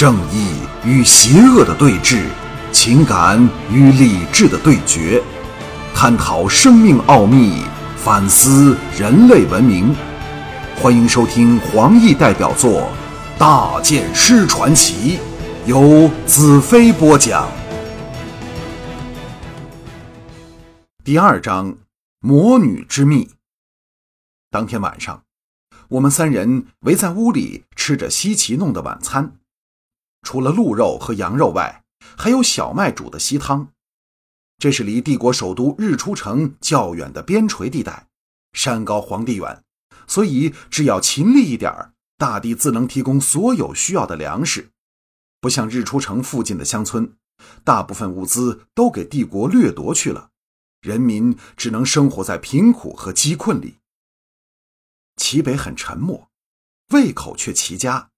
[0.00, 2.24] 正义与邪恶的对峙，
[2.72, 3.38] 情感
[3.70, 5.22] 与理智的对决，
[5.94, 7.64] 探讨生命奥秘，
[7.98, 9.94] 反思人类文明。
[10.74, 12.90] 欢迎收听黄奕代表作
[13.38, 15.18] 《大剑师传奇》，
[15.68, 17.46] 由子飞播讲。
[21.04, 21.76] 第二章：
[22.20, 23.28] 魔女之秘。
[24.50, 25.24] 当天晚上，
[25.90, 29.34] 我们三人围在屋里吃着西奇弄的晚餐。
[30.22, 31.84] 除了鹿肉和羊肉外，
[32.16, 33.72] 还有小麦煮的稀汤。
[34.58, 38.08] 这是离帝国首都日出城较远的边陲地带，
[38.52, 39.62] 山高皇帝远，
[40.06, 44.70] 所以只要勤力一点大地自能提供所有需要的粮食。
[45.40, 47.16] 不像日出城附近的乡村，
[47.64, 50.28] 大部分物资都给帝国掠夺去了，
[50.82, 53.78] 人民只能生活在贫苦和饥困里。
[55.16, 56.28] 齐北很沉默，
[56.92, 58.09] 胃口却奇佳。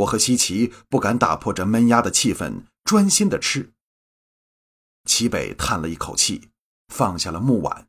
[0.00, 3.72] 我和西奇不敢打破这闷压的气氛，专心的吃。
[5.04, 6.50] 齐北叹了一口气，
[6.88, 7.88] 放下了木碗，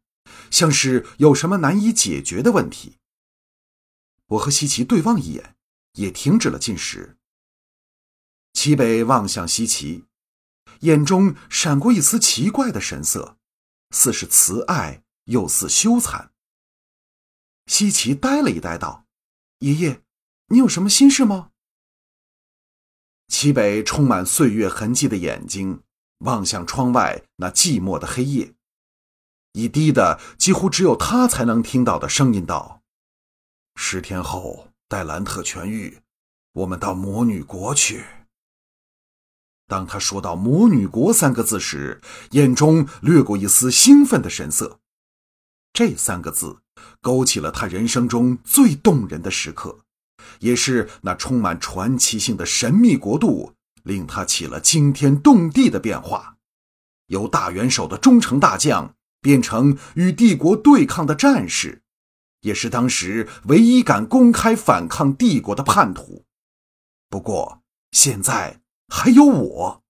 [0.50, 2.98] 像是有什么难以解决的问题。
[4.28, 5.56] 我和西奇对望一眼，
[5.94, 7.18] 也停止了进食。
[8.54, 10.06] 齐北望向西奇，
[10.82, 13.38] 眼中闪过一丝奇怪的神色，
[13.92, 16.30] 似是慈爱，又似羞惭。
[17.68, 19.06] 西奇呆了一呆，道
[19.60, 20.02] ：“爷爷，
[20.48, 21.51] 你有什么心事吗？”
[23.32, 25.82] 齐北充满岁月痕迹的眼睛
[26.20, 28.54] 望向窗外那寂寞的黑夜，
[29.54, 32.84] 以低的几乎只有他才能听到的声音道
[33.76, 36.02] ：“十天后，待兰特痊愈，
[36.52, 38.04] 我们到魔女国去。”
[39.66, 44.82] 当他说到“魔女国”三个字时，眼中掠过一丝兴奋的神色。
[45.72, 46.62] 这三个字
[47.00, 49.81] 勾起了他人生中最动人的时刻。
[50.40, 56.38] 也是那充满传奇性的神秘国度，令他起了惊天动地的变化，
[57.08, 61.82] 由大元首的忠诚大将变成与帝国对抗的战士，
[62.42, 66.26] 也是当时唯一敢公开反抗帝国的叛徒。
[67.10, 67.62] 不过
[67.92, 69.84] 现在还有我。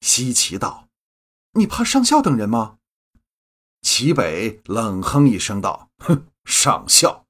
[0.00, 0.88] 西岐道
[1.54, 2.78] ：“你怕上校等人吗？”
[3.82, 7.26] 齐北冷哼一声道：“哼，上校。”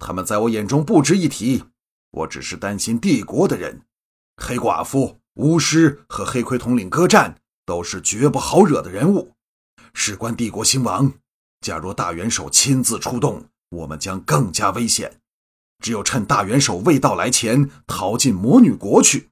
[0.00, 1.64] 他们在我眼中不值一提，
[2.10, 3.82] 我只是担心帝国的人。
[4.38, 9.34] 黑寡妇、巫师和黑盔统领各战都是绝不好惹的人物。
[9.92, 11.12] 事关帝国兴亡，
[11.60, 15.20] 假若大元首亲自出动，我们将更加危险。
[15.82, 19.28] 只有趁大元首未到来前逃进魔女国去。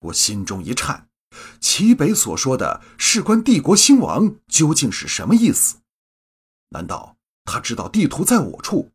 [0.00, 1.08] 我心中一颤，
[1.60, 5.78] 齐北所说的事关帝国兴亡究竟是什么意思？
[6.70, 8.92] 难道他知道地图在我处？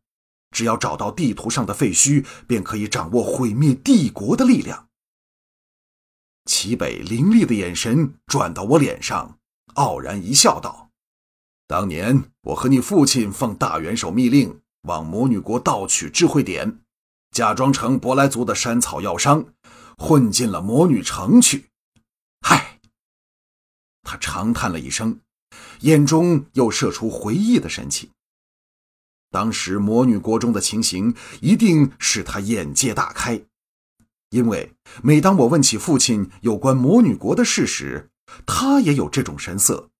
[0.54, 4.88] 只要找到地图上的废墟，便可以掌握毁灭帝国的力量。
[6.44, 9.38] 齐北凌厉的眼神转到我脸上，
[9.74, 10.90] 傲然一笑，道
[11.66, 16.78] ：“当年我和你父亲奉大元首密令，往魔女国盗取智慧点，
[17.32, 19.46] 假装成舶来族的山草药商，
[19.98, 21.70] 混进了魔女城去。”
[22.46, 22.78] 嗨，
[24.02, 25.18] 他长叹了一声，
[25.80, 28.10] 眼中又射出回忆的神情。
[29.34, 33.44] 当时魔女国中的情形一定使他眼界大开，
[34.30, 38.10] 因为每当我问起父亲有关魔女国的事时，
[38.46, 39.90] 他也有这种神色，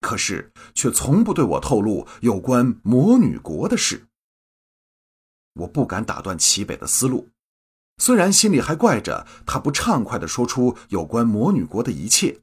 [0.00, 4.06] 可是却从不对我透露有关魔女国的事。
[5.54, 7.28] 我不敢打断齐北的思路，
[7.96, 12.38] 虽然心里还怪着他不畅快地说出有关魔女国的一切，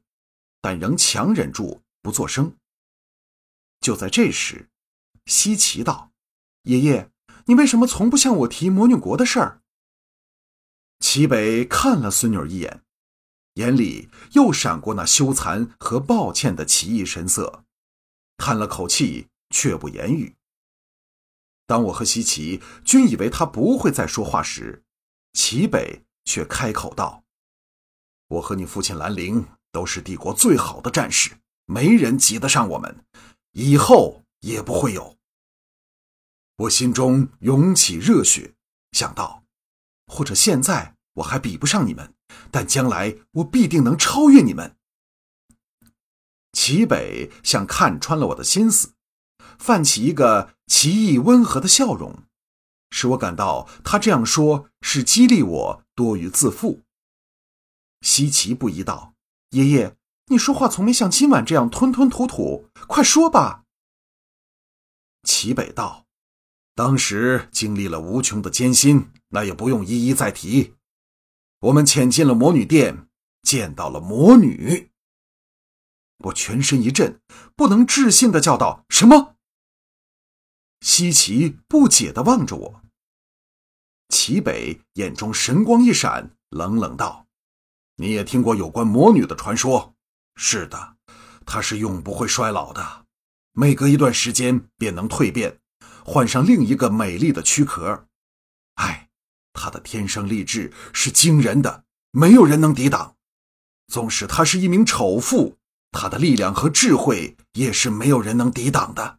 [0.60, 2.54] 但仍强忍住不作声。
[3.80, 4.68] 就在这时，
[5.24, 6.12] 西奇道。
[6.62, 7.10] 爷爷，
[7.46, 9.62] 你为什么从不向我提魔女国的事儿？
[11.00, 12.82] 齐北看了孙女一眼，
[13.54, 17.64] 眼里又闪过那羞惭和抱歉的奇异神色，
[18.36, 20.36] 叹了口气，却不言语。
[21.66, 24.84] 当我和西岐均以为他不会再说话时，
[25.34, 27.24] 齐北却开口道
[28.28, 33.04] ：“我和你父亲兰陵都是帝国最好的战士，没人及得上我们，
[33.52, 35.16] 以后也不会有。”
[36.58, 38.54] 我心中涌起热血，
[38.90, 39.44] 想到，
[40.06, 42.12] 或者现在我还比不上你们，
[42.50, 44.76] 但将来我必定能超越你们。
[46.52, 48.94] 齐北像看穿了我的心思，
[49.56, 52.24] 泛起一个奇异温和的笑容，
[52.90, 56.82] 使我感到他这样说是激励我多于自负。
[58.00, 59.14] 西岐不疑道
[59.50, 59.96] ：“爷爷，
[60.26, 63.62] 你说话从没像今晚这样吞吞吐吐，快说吧。”
[65.22, 66.07] 齐北道。
[66.78, 70.76] 当时经历了无穷的艰辛，那也不用一一再提。
[71.58, 73.08] 我们潜进了魔女殿，
[73.42, 74.92] 见到了魔女。
[76.18, 77.20] 我全身一震，
[77.56, 79.34] 不能置信的叫道：“什么？”
[80.80, 82.82] 西岐不解的望着我。
[84.08, 87.26] 齐北眼中神光一闪，冷冷道
[87.98, 89.96] ：“你也听过有关魔女的传说？
[90.36, 90.96] 是的，
[91.44, 93.04] 她是永不会衰老的，
[93.50, 95.58] 每隔一段时间便能蜕变，
[96.08, 98.06] 换上另一个美丽的躯壳。
[98.76, 99.10] 唉，
[99.52, 103.16] 她的天生丽质是惊人的，没有人能抵挡。
[103.88, 105.58] 纵使她是一名丑妇，
[105.92, 109.18] 她的力量和智慧也是没有人能抵挡的。”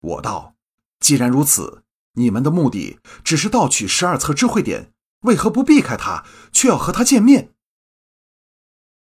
[0.00, 0.54] 我道
[1.00, 1.82] ：“既然如此。”
[2.14, 7.54] 你们的目的只是盗取十二册智慧点，为何不避开他，却要和他见面？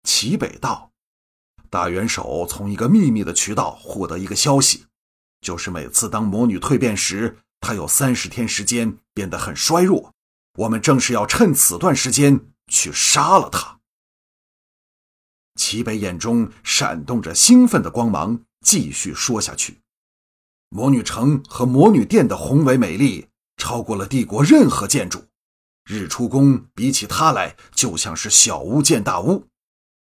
[0.04, 0.92] 齐北道，
[1.68, 4.86] 大元首从一个秘密的渠道获得一个消息，
[5.42, 10.14] 就是每次当魔女蜕变时，她有三十天时间变得很衰弱。
[10.54, 13.80] 我们正是要趁此段时间去杀了她。
[15.56, 19.80] 齐北眼中闪动着兴奋的光芒，继续说下去。
[20.70, 23.26] 魔女城和魔女殿的宏伟美丽
[23.58, 25.26] 超过了帝国任何建筑，
[25.84, 29.46] 日出宫比起它来就像是小巫见大巫，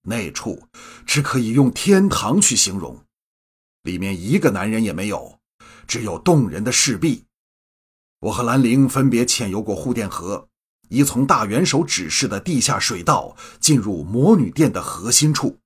[0.02, 0.66] 那处
[1.04, 3.03] 只可以用天堂去形容，
[3.84, 5.38] 里面一个男人也没有，
[5.86, 7.26] 只有动人的石壁。
[8.20, 10.48] 我和兰陵分别潜游过护殿河，
[10.88, 15.58] 依从大元首指示的地下水道进入魔女殿的核心处。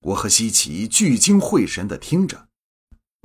[0.00, 2.48] 我和西岐聚精会神地听着。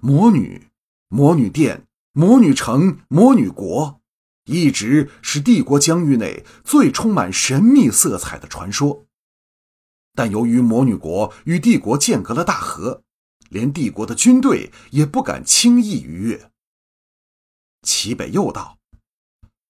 [0.04, 0.68] 魔女、
[1.08, 4.02] 魔女殿、魔女城、魔女国，
[4.44, 9.08] 一直是帝国疆域内最充满神秘色彩的传说。
[10.14, 13.02] 但由于魔女国与帝国间隔了大河，
[13.50, 16.52] 连帝国的军队也不敢轻易逾越。
[17.82, 18.78] 齐北又道：“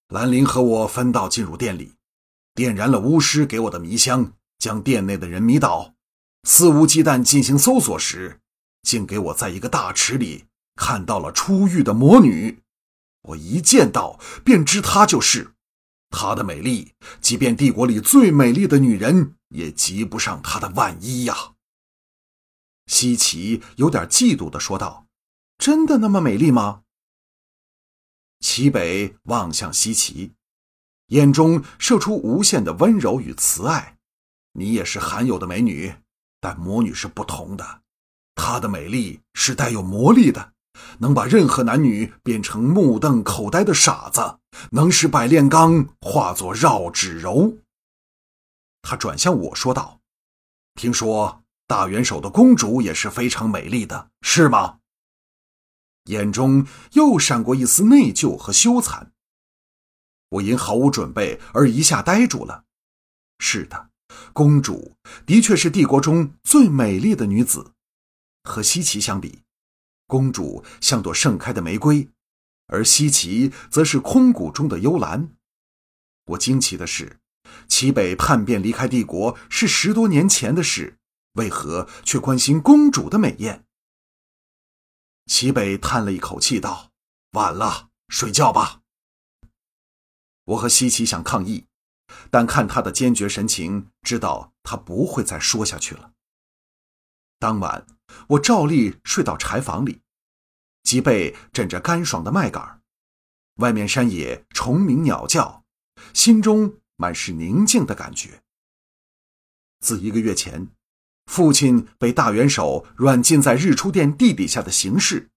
[0.08, 1.94] 兰陵和我分道进入殿里，
[2.54, 5.94] 点燃了巫师给我的迷香，将殿内的人迷倒，
[6.44, 8.40] 肆无忌惮进行搜索时。”
[8.86, 10.44] 竟给我在一个大池里
[10.76, 12.60] 看到了出狱的魔女，
[13.22, 15.54] 我一见到便知她就是。
[16.10, 21.55] 她的美丽，即便帝国里最美丽的女人也及不上她的万一呀。
[22.86, 25.06] 西岐有点嫉妒的说道
[25.58, 26.82] ：“真的那么美丽吗？”
[28.40, 30.32] 齐北望向西岐，
[31.06, 33.96] 眼中射出无限的温柔与慈爱。
[34.52, 35.94] 你也是罕有的美女，
[36.40, 37.82] 但魔女是不同的。
[38.34, 40.52] 她的美丽是带有魔力的，
[40.98, 44.38] 能把任何男女变成目瞪口呆的傻子，
[44.70, 47.58] 能使百炼钢化作绕指柔。
[48.82, 50.00] 他转向我说道
[50.76, 54.78] ：“听说大元首的公主也是非常美丽的，是吗？”
[56.06, 59.08] 眼中又闪过一丝内疚和羞惭。
[60.28, 62.64] 我因毫无准备而一下呆住了。
[63.38, 63.90] 是的，
[64.32, 67.72] 公主的确是帝国中最美丽的女子。
[68.44, 69.42] 和西岐相比，
[70.06, 72.08] 公主像朵盛开的玫瑰，
[72.68, 75.30] 而西岐则是空谷中的幽兰。
[76.26, 77.18] 我惊奇的是，
[77.66, 80.98] 齐北叛变离开帝国是十多年前的事，
[81.36, 83.64] 为何却关心公主的美艳？
[85.24, 86.90] 齐北叹了一口气道
[87.32, 88.82] ：“晚了，睡觉吧。”
[90.44, 91.66] 我和西岐想抗议，
[92.30, 96.12] 但看他的坚决神情，知道他不会再说下去了。
[97.38, 97.86] 当晚。
[98.28, 100.00] 我照例睡到柴房里，
[100.84, 102.80] 脊背枕着干爽的麦秆
[103.56, 105.64] 外面山野虫鸣鸟叫，
[106.14, 108.44] 心中满是宁静的感觉。
[109.80, 110.68] 自一个月前，
[111.26, 115.28] 父亲被大元首软禁在日出殿地底下的形势，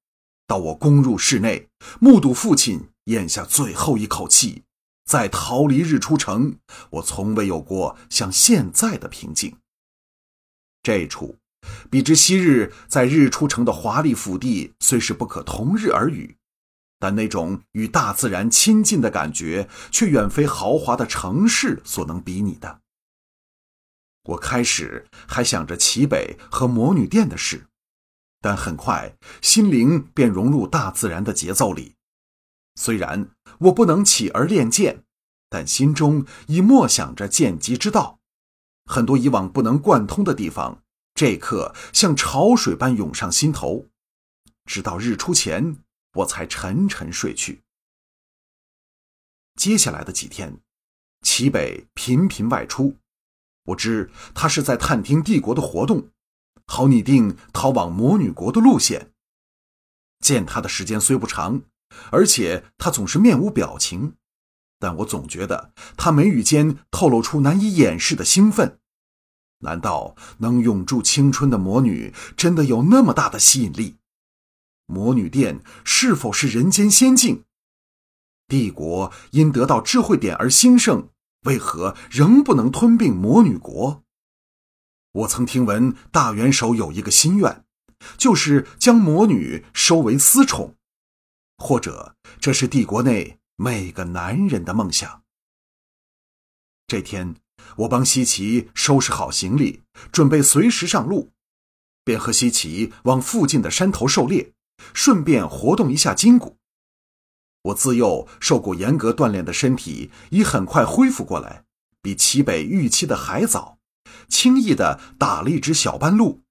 [0.48, 1.68] 到我攻入室内，
[2.00, 4.64] 目睹父亲咽下最后一口气，
[5.06, 6.56] 再逃离日出城，
[6.92, 9.58] 我从未有过像现在的平静。
[10.82, 11.38] 这处。
[11.90, 16.38] 比之昔日在日出城的华丽府邸，虽是不可同日而语，
[16.98, 22.80] 但那种与大自然亲近的感觉，却远非豪华的城市所能比拟的。
[24.24, 27.68] 我开始还想着齐北和魔女殿的事，
[28.42, 31.96] 但很快心灵便融入大自然的节奏里。
[32.76, 35.04] 虽然我不能起而练剑，
[35.50, 38.20] 但心中已默想着剑击之道，
[38.86, 40.84] 很多以往不能贯通的地方。
[41.16, 43.88] 这刻像潮水般涌上心头，
[44.66, 45.84] 直到日出前，
[46.14, 47.62] 我才沉沉睡去。
[49.56, 50.62] 接下来的几天，
[51.22, 52.96] 齐北频频外出，
[53.66, 56.10] 我知他是在探听帝国的活动，
[56.66, 59.12] 好拟定逃往魔女国的路线。
[60.20, 61.62] 见他的时间虽不长，
[62.12, 64.16] 而且他总是面无表情，
[64.80, 68.80] 但我总觉得他眉宇间透露出难以掩饰的兴奋。
[69.60, 73.98] 难道能永驻青春的魔女真的有那么大的吸引力？
[74.86, 77.44] 魔女殿是否是人间仙境？
[78.48, 81.10] 帝国因得到智慧点而兴盛，
[81.44, 84.04] 为何仍不能吞并魔女国？
[85.12, 87.66] 我曾听闻大元首有一个心愿，
[88.18, 90.76] 就是将魔女收为私宠，
[91.58, 95.24] 或者这是帝国内每个男人的梦想。
[96.86, 97.36] 这天，
[97.78, 99.82] 我帮西奇收拾好行李，
[100.12, 101.32] 准备随时上路，
[102.04, 104.54] 便和西奇往附近的山头狩猎，
[104.94, 106.59] 顺便活动一下筋骨。
[107.64, 111.66] 我自幼受过严格锻炼的身体已很快恢复过来，
[112.02, 113.80] 比齐北预期的还早，
[114.28, 116.44] 轻易的打了一只小半鹿。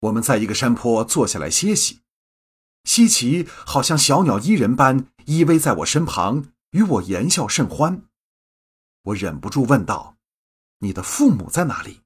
[0.00, 2.02] 我们在一个山坡坐下来歇息，
[2.84, 8.02] 西奇好像小鸟依人般依偎在我身旁，与我言笑甚欢。
[9.02, 10.16] 我忍不住问道
[10.80, 12.02] ：“你的父母在哪里？”